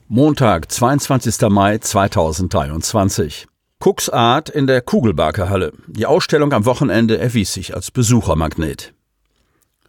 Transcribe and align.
Montag, 0.08 0.70
22. 0.70 1.48
Mai 1.48 1.78
2023. 1.78 3.46
Cooks 3.80 4.10
Art 4.10 4.50
in 4.50 4.66
der 4.66 4.82
Kugelbarke 4.82 5.72
Die 5.86 6.06
Ausstellung 6.06 6.52
am 6.52 6.66
Wochenende 6.66 7.18
erwies 7.18 7.54
sich 7.54 7.74
als 7.74 7.90
Besuchermagnet. 7.90 8.92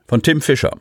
Von 0.08 0.22
Tim 0.22 0.42
Fischer. 0.42 0.78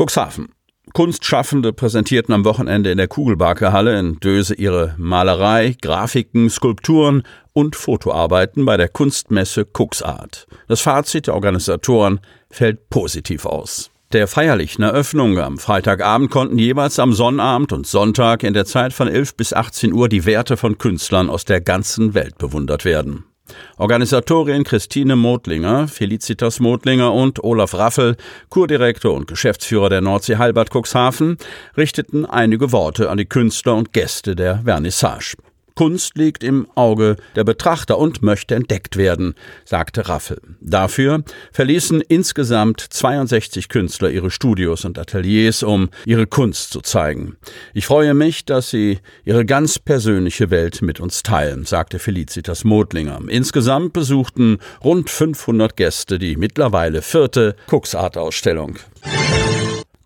Cuxhaven. 0.00 0.48
Kunstschaffende 0.94 1.74
präsentierten 1.74 2.32
am 2.32 2.46
Wochenende 2.46 2.90
in 2.90 2.96
der 2.96 3.06
Kugelbarke 3.06 3.70
in 3.98 4.18
Döse 4.18 4.54
ihre 4.54 4.94
Malerei, 4.96 5.76
Grafiken, 5.82 6.48
Skulpturen 6.48 7.22
und 7.52 7.76
Fotoarbeiten 7.76 8.64
bei 8.64 8.78
der 8.78 8.88
Kunstmesse 8.88 9.66
Cuxart. 9.66 10.46
Das 10.68 10.80
Fazit 10.80 11.26
der 11.26 11.34
Organisatoren 11.34 12.20
fällt 12.48 12.88
positiv 12.88 13.44
aus. 13.44 13.90
Der 14.14 14.26
feierlichen 14.26 14.82
Eröffnung 14.82 15.38
am 15.38 15.58
Freitagabend 15.58 16.30
konnten 16.30 16.58
jeweils 16.58 16.98
am 16.98 17.12
Sonnabend 17.12 17.74
und 17.74 17.86
Sonntag 17.86 18.42
in 18.42 18.54
der 18.54 18.64
Zeit 18.64 18.94
von 18.94 19.06
11 19.06 19.36
bis 19.36 19.52
18 19.52 19.92
Uhr 19.92 20.08
die 20.08 20.24
Werte 20.24 20.56
von 20.56 20.78
Künstlern 20.78 21.28
aus 21.28 21.44
der 21.44 21.60
ganzen 21.60 22.14
Welt 22.14 22.38
bewundert 22.38 22.86
werden. 22.86 23.26
Organisatorin 23.76 24.64
Christine 24.64 25.16
Modlinger, 25.16 25.88
Felicitas 25.88 26.60
Modlinger 26.60 27.12
und 27.12 27.42
Olaf 27.42 27.74
Raffel, 27.74 28.16
Kurdirektor 28.48 29.14
und 29.14 29.26
Geschäftsführer 29.26 29.88
der 29.88 30.00
Nordsee 30.00 30.36
Heilbad 30.36 30.70
Cuxhaven, 30.70 31.36
richteten 31.76 32.26
einige 32.26 32.72
Worte 32.72 33.10
an 33.10 33.18
die 33.18 33.26
Künstler 33.26 33.76
und 33.76 33.92
Gäste 33.92 34.36
der 34.36 34.62
Vernissage. 34.64 35.36
Kunst 35.80 36.18
liegt 36.18 36.44
im 36.44 36.66
Auge 36.74 37.16
der 37.36 37.44
Betrachter 37.44 37.96
und 37.96 38.22
möchte 38.22 38.54
entdeckt 38.54 38.98
werden, 38.98 39.34
sagte 39.64 40.10
Raffel. 40.10 40.38
Dafür 40.60 41.24
verließen 41.52 42.02
insgesamt 42.02 42.82
62 42.82 43.70
Künstler 43.70 44.10
ihre 44.10 44.30
Studios 44.30 44.84
und 44.84 44.98
Ateliers, 44.98 45.62
um 45.62 45.88
ihre 46.04 46.26
Kunst 46.26 46.74
zu 46.74 46.82
zeigen. 46.82 47.38
Ich 47.72 47.86
freue 47.86 48.12
mich, 48.12 48.44
dass 48.44 48.68
sie 48.68 48.98
ihre 49.24 49.46
ganz 49.46 49.78
persönliche 49.78 50.50
Welt 50.50 50.82
mit 50.82 51.00
uns 51.00 51.22
teilen, 51.22 51.64
sagte 51.64 51.98
Felicitas 51.98 52.62
Modlinger. 52.64 53.18
Insgesamt 53.28 53.94
besuchten 53.94 54.58
rund 54.84 55.08
500 55.08 55.78
Gäste 55.78 56.18
die 56.18 56.36
mittlerweile 56.36 57.00
vierte 57.00 57.56
Cuxart-Ausstellung. 57.70 58.76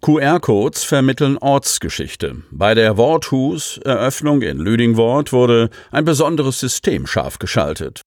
QR-Codes 0.05 0.85
vermitteln 0.85 1.39
Ortsgeschichte. 1.39 2.43
Bei 2.51 2.75
der 2.75 2.99
Worthus-Eröffnung 2.99 4.43
in 4.43 4.59
Lüdingwort 4.59 5.33
wurde 5.33 5.71
ein 5.93 6.05
besonderes 6.05 6.61
System 6.61 7.07
scharf 7.07 7.39
geschaltet. 7.39 8.03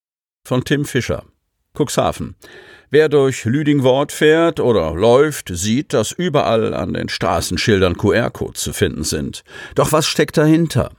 Von 0.46 0.62
Tim 0.62 0.84
Fischer. 0.84 1.24
Cuxhaven. 1.76 2.36
Wer 2.90 3.08
durch 3.08 3.44
Lüdingwort 3.44 4.12
fährt 4.12 4.60
oder 4.60 4.94
läuft, 4.94 5.48
sieht, 5.52 5.92
dass 5.92 6.12
überall 6.12 6.72
an 6.72 6.94
den 6.94 7.08
Straßenschildern 7.08 7.96
QR-Codes 7.96 8.60
zu 8.60 8.72
finden 8.72 9.02
sind. 9.02 9.42
Doch 9.74 9.90
was 9.90 10.06
steckt 10.06 10.36
dahinter? 10.36 10.92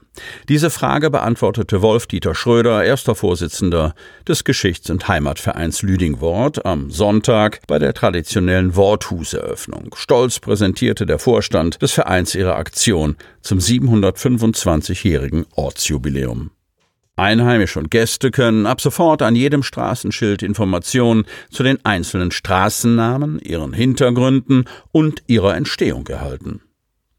Diese 0.47 0.69
Frage 0.69 1.09
beantwortete 1.09 1.81
Wolf-Dieter 1.81 2.35
Schröder, 2.35 2.83
erster 2.83 3.15
Vorsitzender 3.15 3.93
des 4.27 4.43
Geschichts- 4.43 4.89
und 4.89 5.07
Heimatvereins 5.07 5.81
Lüdingwort, 5.81 6.65
am 6.65 6.91
Sonntag 6.91 7.61
bei 7.67 7.79
der 7.79 7.93
traditionellen 7.93 8.75
Worthuseröffnung. 8.75 9.95
Stolz 9.95 10.39
präsentierte 10.39 11.05
der 11.05 11.19
Vorstand 11.19 11.81
des 11.81 11.91
Vereins 11.91 12.35
ihre 12.35 12.55
Aktion 12.55 13.15
zum 13.41 13.59
725-jährigen 13.59 15.45
Ortsjubiläum. 15.55 16.51
Einheimische 17.19 17.79
und 17.79 17.91
Gäste 17.91 18.31
können 18.31 18.65
ab 18.65 18.79
sofort 18.79 19.21
an 19.21 19.35
jedem 19.35 19.61
Straßenschild 19.61 20.41
Informationen 20.41 21.25
zu 21.51 21.63
den 21.63 21.83
einzelnen 21.83 22.31
Straßennamen, 22.31 23.39
ihren 23.39 23.73
Hintergründen 23.73 24.65
und 24.93 25.23
ihrer 25.27 25.55
Entstehung 25.57 26.07
erhalten. 26.07 26.61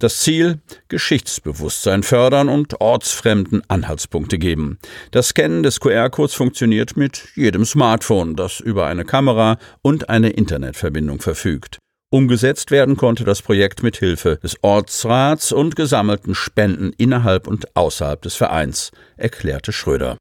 Das 0.00 0.21
Ziel 0.21 0.61
Geschichtsbewusstsein 0.88 2.03
fördern 2.03 2.49
und 2.49 2.81
ortsfremden 2.81 3.62
Anhaltspunkte 3.69 4.38
geben. 4.38 4.78
Das 5.11 5.28
Scannen 5.28 5.62
des 5.62 5.78
QR-Codes 5.78 6.33
funktioniert 6.33 6.97
mit 6.97 7.28
jedem 7.34 7.66
Smartphone, 7.66 8.34
das 8.34 8.60
über 8.60 8.87
eine 8.87 9.05
Kamera 9.05 9.59
und 9.83 10.09
eine 10.09 10.31
Internetverbindung 10.31 11.21
verfügt. 11.21 11.78
Umgesetzt 12.10 12.71
werden 12.71 12.97
konnte 12.97 13.25
das 13.25 13.43
Projekt 13.43 13.83
mit 13.83 13.99
Hilfe 13.99 14.39
des 14.43 14.56
Ortsrats 14.62 15.53
und 15.53 15.77
gesammelten 15.77 16.34
Spenden 16.34 16.94
innerhalb 16.97 17.47
und 17.47 17.77
außerhalb 17.77 18.22
des 18.22 18.37
Vereins, 18.37 18.93
erklärte 19.19 19.71
Schröder. 19.71 20.16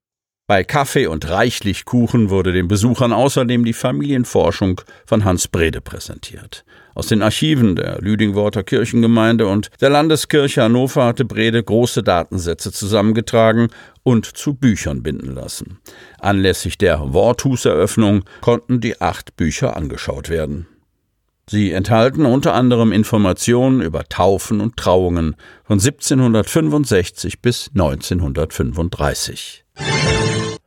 Bei 0.49 0.63
Kaffee 0.63 1.05
und 1.05 1.29
reichlich 1.29 1.85
Kuchen 1.85 2.31
wurde 2.31 2.51
den 2.51 2.67
Besuchern 2.67 3.13
außerdem 3.13 3.63
die 3.65 3.73
Familienforschung 3.73 4.81
von 5.05 5.23
Hans 5.23 5.47
Brede 5.47 5.79
präsentiert. 5.79 6.65
Aus 6.95 7.05
den 7.05 7.21
Archiven 7.21 7.75
der 7.75 8.01
Lüdingworter 8.01 8.63
Kirchengemeinde 8.63 9.45
und 9.45 9.69
der 9.79 9.91
Landeskirche 9.91 10.63
Hannover 10.63 11.05
hatte 11.05 11.23
Brede 11.23 11.61
große 11.61 12.01
Datensätze 12.01 12.71
zusammengetragen 12.71 13.67
und 14.01 14.25
zu 14.25 14.55
Büchern 14.55 15.03
binden 15.03 15.35
lassen. 15.35 15.77
Anlässlich 16.17 16.79
der 16.79 17.13
Worthuseröffnung 17.13 18.23
konnten 18.41 18.81
die 18.81 18.99
acht 19.01 19.37
Bücher 19.37 19.77
angeschaut 19.77 20.29
werden. 20.29 20.65
Sie 21.47 21.71
enthalten 21.71 22.25
unter 22.25 22.55
anderem 22.55 22.91
Informationen 22.91 23.81
über 23.81 24.05
Taufen 24.05 24.61
und 24.61 24.77
Trauungen 24.77 25.35
von 25.63 25.77
1765 25.79 27.39
bis 27.39 27.69
1935. 27.75 29.63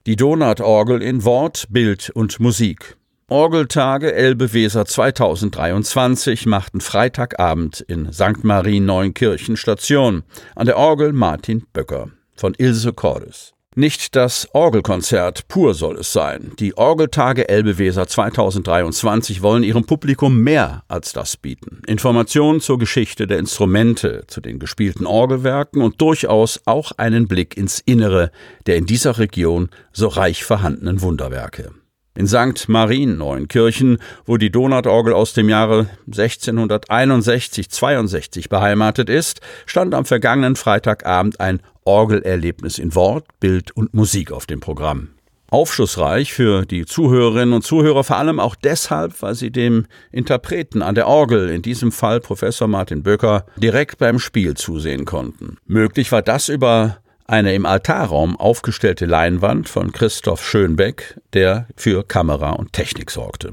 Die 0.04 0.16
Donatorgel 0.16 1.00
in 1.00 1.22
Wort, 1.22 1.68
Bild 1.70 2.10
und 2.10 2.40
Musik. 2.40 2.96
Orgeltage 3.28 4.12
Elbe-Weser 4.12 4.84
2023 4.84 6.44
machten 6.46 6.80
Freitagabend 6.80 7.82
in 7.82 8.12
St. 8.12 8.42
Marien 8.42 8.84
Neunkirchen 8.84 9.56
Station. 9.56 10.24
An 10.56 10.66
der 10.66 10.76
Orgel 10.76 11.12
Martin 11.12 11.66
Böcker 11.72 12.10
von 12.34 12.54
Ilse 12.58 12.92
Cordes. 12.92 13.54
Nicht 13.74 14.16
das 14.16 14.46
Orgelkonzert 14.52 15.48
pur 15.48 15.72
soll 15.72 15.96
es 15.96 16.12
sein. 16.12 16.52
Die 16.58 16.76
Orgeltage 16.76 17.48
Elbeweser 17.48 18.06
2023 18.06 19.40
wollen 19.40 19.62
ihrem 19.62 19.86
Publikum 19.86 20.40
mehr 20.40 20.82
als 20.88 21.14
das 21.14 21.38
bieten. 21.38 21.80
Informationen 21.86 22.60
zur 22.60 22.78
Geschichte 22.78 23.26
der 23.26 23.38
Instrumente, 23.38 24.24
zu 24.26 24.42
den 24.42 24.58
gespielten 24.58 25.06
Orgelwerken 25.06 25.80
und 25.80 26.02
durchaus 26.02 26.60
auch 26.66 26.92
einen 26.98 27.28
Blick 27.28 27.56
ins 27.56 27.80
Innere 27.80 28.30
der 28.66 28.76
in 28.76 28.84
dieser 28.84 29.18
Region 29.18 29.70
so 29.90 30.08
reich 30.08 30.44
vorhandenen 30.44 31.00
Wunderwerke. 31.00 31.70
In 32.14 32.26
St. 32.26 32.68
Marien 32.68 33.16
Neuenkirchen, 33.16 33.96
wo 34.26 34.36
die 34.36 34.50
Donatorgel 34.50 35.14
aus 35.14 35.32
dem 35.32 35.48
Jahre 35.48 35.86
1661-62 36.10 38.50
beheimatet 38.50 39.08
ist, 39.08 39.40
stand 39.64 39.94
am 39.94 40.04
vergangenen 40.04 40.56
Freitagabend 40.56 41.40
ein 41.40 41.62
Orgelerlebnis 41.84 42.78
in 42.78 42.94
Wort, 42.94 43.26
Bild 43.40 43.70
und 43.76 43.94
Musik 43.94 44.32
auf 44.32 44.46
dem 44.46 44.60
Programm. 44.60 45.10
Aufschlussreich 45.52 46.32
für 46.32 46.64
die 46.64 46.86
Zuhörerinnen 46.86 47.52
und 47.52 47.62
Zuhörer, 47.62 48.04
vor 48.04 48.16
allem 48.16 48.40
auch 48.40 48.54
deshalb, 48.54 49.20
weil 49.20 49.34
sie 49.34 49.50
dem 49.50 49.84
Interpreten 50.10 50.80
an 50.80 50.94
der 50.94 51.06
Orgel, 51.06 51.50
in 51.50 51.60
diesem 51.60 51.92
Fall 51.92 52.20
Professor 52.20 52.68
Martin 52.68 53.02
Böcker, 53.02 53.44
direkt 53.58 53.98
beim 53.98 54.18
Spiel 54.18 54.54
zusehen 54.54 55.04
konnten. 55.04 55.58
Möglich 55.66 56.10
war 56.10 56.22
das 56.22 56.48
über 56.48 57.02
eine 57.26 57.54
im 57.54 57.66
Altarraum 57.66 58.38
aufgestellte 58.38 59.06
Leinwand 59.06 59.68
von 59.68 59.92
Christoph 59.92 60.44
Schönbeck, 60.44 61.18
der 61.32 61.66
für 61.76 62.02
Kamera 62.02 62.50
und 62.50 62.72
Technik 62.72 63.10
sorgte. 63.10 63.52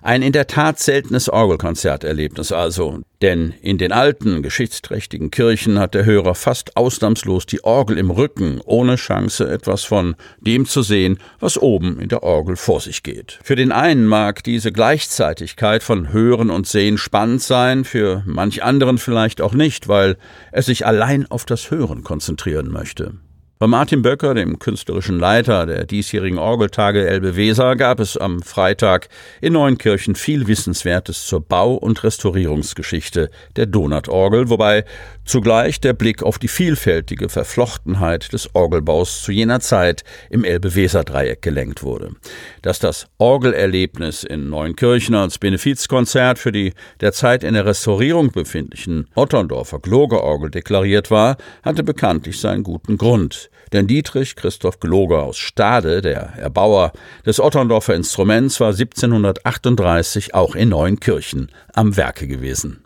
Ein 0.00 0.22
in 0.22 0.32
der 0.32 0.46
Tat 0.46 0.78
seltenes 0.78 1.28
Orgelkonzerterlebnis 1.28 2.52
also, 2.52 3.00
denn 3.22 3.54
in 3.62 3.78
den 3.78 3.92
alten, 3.92 4.42
geschichtsträchtigen 4.42 5.30
Kirchen 5.30 5.78
hat 5.78 5.94
der 5.94 6.04
Hörer 6.04 6.34
fast 6.34 6.76
ausnahmslos 6.76 7.46
die 7.46 7.64
Orgel 7.64 7.96
im 7.96 8.10
Rücken, 8.10 8.60
ohne 8.64 8.96
Chance, 8.96 9.50
etwas 9.50 9.84
von 9.84 10.16
dem 10.40 10.66
zu 10.66 10.82
sehen, 10.82 11.18
was 11.38 11.56
oben 11.56 12.00
in 12.00 12.08
der 12.08 12.22
Orgel 12.22 12.56
vor 12.56 12.80
sich 12.80 13.02
geht. 13.02 13.38
Für 13.42 13.56
den 13.56 13.72
einen 13.72 14.06
mag 14.06 14.42
diese 14.42 14.72
Gleichzeitigkeit 14.72 15.82
von 15.82 16.12
Hören 16.12 16.50
und 16.50 16.66
Sehen 16.66 16.98
spannend 16.98 17.42
sein, 17.42 17.84
für 17.84 18.22
manch 18.26 18.62
anderen 18.62 18.98
vielleicht 18.98 19.40
auch 19.40 19.54
nicht, 19.54 19.88
weil 19.88 20.16
er 20.50 20.62
sich 20.62 20.84
allein 20.84 21.30
auf 21.30 21.44
das 21.44 21.70
Hören 21.70 22.02
konzentrieren 22.02 22.68
möchte. 22.68 23.14
Bei 23.62 23.68
Martin 23.68 24.02
Böcker, 24.02 24.34
dem 24.34 24.58
künstlerischen 24.58 25.20
Leiter 25.20 25.66
der 25.66 25.86
diesjährigen 25.86 26.36
Orgeltage 26.36 27.06
Elbe 27.06 27.36
Weser, 27.36 27.76
gab 27.76 28.00
es 28.00 28.16
am 28.16 28.42
Freitag 28.42 29.08
in 29.40 29.52
Neunkirchen 29.52 30.16
viel 30.16 30.48
Wissenswertes 30.48 31.26
zur 31.26 31.42
Bau- 31.42 31.76
und 31.76 32.02
Restaurierungsgeschichte 32.02 33.30
der 33.54 33.66
Donatorgel, 33.66 34.50
wobei 34.50 34.84
zugleich 35.24 35.80
der 35.80 35.92
Blick 35.92 36.24
auf 36.24 36.40
die 36.40 36.48
vielfältige 36.48 37.28
Verflochtenheit 37.28 38.32
des 38.32 38.52
Orgelbaus 38.52 39.22
zu 39.22 39.30
jener 39.30 39.60
Zeit 39.60 40.02
im 40.28 40.42
Elbe-Weser-Dreieck 40.42 41.40
gelenkt 41.40 41.84
wurde. 41.84 42.16
Dass 42.62 42.80
das 42.80 43.06
Orgelerlebnis 43.18 44.24
in 44.24 44.50
Neunkirchen 44.50 45.14
als 45.14 45.38
Benefizkonzert 45.38 46.40
für 46.40 46.50
die 46.50 46.72
derzeit 47.00 47.44
in 47.44 47.54
der 47.54 47.64
Restaurierung 47.64 48.32
befindlichen 48.32 49.06
Otterndorfer 49.14 49.78
Glogerorgel 49.78 50.50
deklariert 50.50 51.12
war, 51.12 51.36
hatte 51.62 51.84
bekanntlich 51.84 52.40
seinen 52.40 52.64
guten 52.64 52.98
Grund. 52.98 53.51
Denn 53.72 53.86
Dietrich 53.86 54.36
Christoph 54.36 54.80
Gloger 54.80 55.22
aus 55.22 55.38
Stade, 55.38 56.02
der 56.02 56.34
Erbauer 56.36 56.92
des 57.24 57.40
Otterndorfer 57.40 57.94
Instruments, 57.94 58.60
war 58.60 58.70
1738 58.70 60.34
auch 60.34 60.54
in 60.54 60.70
Neunkirchen 60.70 61.50
am 61.72 61.96
Werke 61.96 62.26
gewesen. 62.26 62.84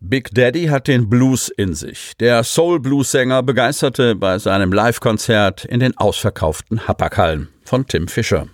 Big 0.00 0.30
Daddy 0.34 0.66
hat 0.66 0.88
den 0.88 1.08
Blues 1.08 1.48
in 1.48 1.74
sich. 1.74 2.12
Der 2.18 2.42
Soul-Blues-Sänger 2.42 3.42
begeisterte 3.42 4.14
bei 4.14 4.38
seinem 4.38 4.72
Live-Konzert 4.72 5.64
in 5.64 5.80
den 5.80 5.96
ausverkauften 5.96 6.88
Hapaghallen 6.88 7.48
von 7.64 7.86
Tim 7.86 8.08
Fischer. 8.08 8.48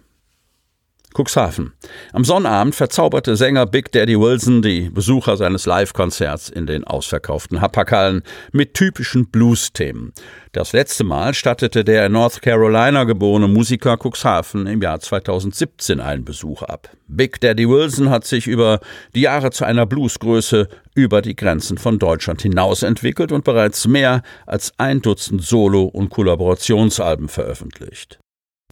Cuxhaven. 1.16 1.72
Am 2.12 2.24
Sonnabend 2.24 2.74
verzauberte 2.74 3.36
Sänger 3.36 3.64
Big 3.64 3.90
Daddy 3.92 4.20
Wilson 4.20 4.60
die 4.60 4.90
Besucher 4.90 5.38
seines 5.38 5.64
Live-Konzerts 5.64 6.50
in 6.50 6.66
den 6.66 6.84
ausverkauften 6.84 7.62
Hapaghallen 7.62 8.22
mit 8.52 8.74
typischen 8.74 9.30
Blues-Themen. 9.30 10.12
Das 10.52 10.74
letzte 10.74 11.04
Mal 11.04 11.32
stattete 11.32 11.84
der 11.84 12.06
in 12.06 12.12
North 12.12 12.42
Carolina 12.42 13.04
geborene 13.04 13.48
Musiker 13.48 13.96
Cuxhaven 13.96 14.66
im 14.66 14.82
Jahr 14.82 15.00
2017 15.00 16.00
einen 16.00 16.24
Besuch 16.24 16.62
ab. 16.62 16.90
Big 17.08 17.40
Daddy 17.40 17.66
Wilson 17.66 18.10
hat 18.10 18.26
sich 18.26 18.46
über 18.46 18.80
die 19.14 19.22
Jahre 19.22 19.50
zu 19.50 19.64
einer 19.64 19.86
Bluesgröße 19.86 20.68
über 20.94 21.22
die 21.22 21.36
Grenzen 21.36 21.78
von 21.78 21.98
Deutschland 21.98 22.42
hinaus 22.42 22.82
entwickelt 22.82 23.32
und 23.32 23.44
bereits 23.44 23.86
mehr 23.86 24.22
als 24.44 24.72
ein 24.76 25.00
Dutzend 25.00 25.42
Solo- 25.42 25.84
und 25.84 26.10
Kollaborationsalben 26.10 27.28
veröffentlicht. 27.28 28.18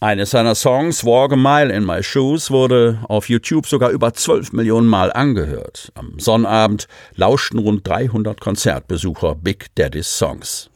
Eines 0.01 0.31
seiner 0.31 0.55
Songs, 0.55 1.05
Walk 1.05 1.31
a 1.31 1.35
Mile 1.37 1.73
in 1.73 1.85
My 1.85 2.03
Shoes, 2.03 2.51
wurde 2.51 2.99
auf 3.07 3.29
YouTube 3.29 3.65
sogar 3.65 3.91
über 3.91 4.13
12 4.13 4.51
Millionen 4.51 4.87
Mal 4.87 5.13
angehört. 5.13 5.89
Am 5.95 6.19
Sonnabend 6.19 6.89
lauschten 7.15 7.59
rund 7.59 7.87
300 7.87 8.41
Konzertbesucher 8.41 9.35
Big 9.35 9.67
Daddy's 9.75 10.17
Songs. 10.17 10.69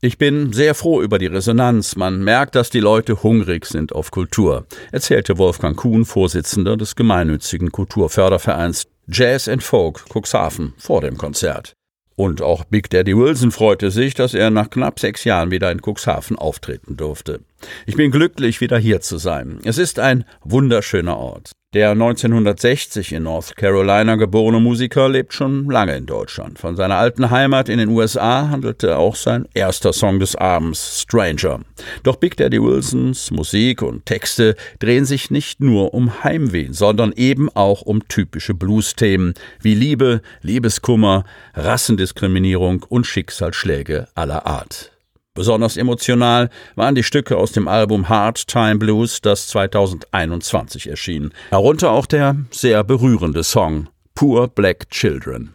Ich 0.00 0.16
bin 0.16 0.54
sehr 0.54 0.74
froh 0.74 1.02
über 1.02 1.18
die 1.18 1.26
Resonanz. 1.26 1.96
Man 1.96 2.24
merkt, 2.24 2.54
dass 2.54 2.70
die 2.70 2.80
Leute 2.80 3.22
hungrig 3.22 3.66
sind 3.66 3.94
auf 3.94 4.10
Kultur, 4.10 4.64
erzählte 4.90 5.36
Wolfgang 5.36 5.76
Kuhn, 5.76 6.06
Vorsitzender 6.06 6.78
des 6.78 6.96
gemeinnützigen 6.96 7.72
Kulturfördervereins 7.72 8.86
Jazz 9.06 9.48
and 9.48 9.62
Folk 9.62 10.06
Cuxhaven 10.08 10.72
vor 10.78 11.02
dem 11.02 11.18
Konzert. 11.18 11.74
Und 12.16 12.40
auch 12.40 12.64
Big 12.64 12.88
Daddy 12.88 13.16
Wilson 13.16 13.50
freute 13.50 13.90
sich, 13.90 14.14
dass 14.14 14.32
er 14.32 14.50
nach 14.50 14.70
knapp 14.70 14.98
sechs 14.98 15.24
Jahren 15.24 15.50
wieder 15.50 15.70
in 15.70 15.80
Cuxhaven 15.80 16.38
auftreten 16.38 16.96
durfte. 16.96 17.40
Ich 17.86 17.96
bin 17.96 18.10
glücklich, 18.10 18.60
wieder 18.60 18.78
hier 18.78 19.00
zu 19.00 19.18
sein. 19.18 19.58
Es 19.64 19.78
ist 19.78 19.98
ein 19.98 20.24
wunderschöner 20.44 21.16
Ort. 21.16 21.52
Der 21.74 21.92
1960 21.92 23.12
in 23.12 23.22
North 23.22 23.56
Carolina 23.56 24.16
geborene 24.16 24.60
Musiker 24.60 25.08
lebt 25.08 25.32
schon 25.32 25.70
lange 25.70 25.96
in 25.96 26.04
Deutschland. 26.04 26.58
Von 26.58 26.76
seiner 26.76 26.96
alten 26.96 27.30
Heimat 27.30 27.70
in 27.70 27.78
den 27.78 27.88
USA 27.88 28.50
handelte 28.50 28.98
auch 28.98 29.16
sein 29.16 29.48
erster 29.54 29.94
Song 29.94 30.20
des 30.20 30.36
Abends, 30.36 31.00
Stranger. 31.00 31.60
Doch 32.02 32.16
Big 32.16 32.36
Daddy 32.36 32.62
Wilsons 32.62 33.30
Musik 33.30 33.80
und 33.80 34.04
Texte 34.04 34.54
drehen 34.80 35.06
sich 35.06 35.30
nicht 35.30 35.60
nur 35.60 35.94
um 35.94 36.22
Heimweh, 36.22 36.68
sondern 36.72 37.12
eben 37.12 37.48
auch 37.48 37.80
um 37.80 38.06
typische 38.06 38.52
Blues-Themen 38.52 39.32
wie 39.62 39.74
Liebe, 39.74 40.20
Liebeskummer, 40.42 41.24
Rassendiskriminierung 41.54 42.84
und 42.86 43.06
Schicksalsschläge 43.06 44.08
aller 44.14 44.44
Art. 44.44 44.91
Besonders 45.34 45.78
emotional 45.78 46.50
waren 46.74 46.94
die 46.94 47.02
Stücke 47.02 47.38
aus 47.38 47.52
dem 47.52 47.66
Album 47.66 48.10
Hard 48.10 48.46
Time 48.46 48.76
Blues, 48.76 49.22
das 49.22 49.48
2021 49.48 50.88
erschien. 50.88 51.32
Darunter 51.50 51.90
auch 51.90 52.04
der 52.04 52.36
sehr 52.50 52.84
berührende 52.84 53.42
Song 53.42 53.88
Poor 54.14 54.46
Black 54.48 54.90
Children. 54.90 55.54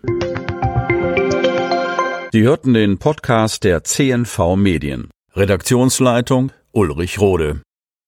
Sie 2.31 2.41
hörten 2.41 2.73
den 2.73 2.97
Podcast 2.97 3.63
der 3.63 3.83
CNV 3.83 4.55
Medien. 4.55 5.09
Redaktionsleitung 5.35 6.51
Ulrich 6.71 7.19
Rode. 7.19 7.61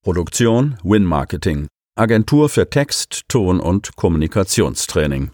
Produktion 0.03 0.77
Win 0.83 1.05
Marketing. 1.05 1.67
Agentur 1.95 2.49
für 2.49 2.67
Text, 2.69 3.25
Ton 3.27 3.59
und 3.59 3.95
Kommunikationstraining. 3.95 5.29